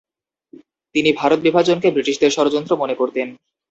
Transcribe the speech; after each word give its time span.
তিনি 0.95 1.09
ভারত 1.13 1.39
বিভাজনকে 1.39 1.87
ব্রিটিশদের 1.91 2.31
ষড়যন্ত্র 2.31 2.73
মনে 2.77 2.95
করতেন। 2.95 3.27